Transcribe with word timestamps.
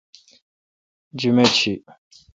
جمیت 1.19 1.51
شی۔ 1.59 1.73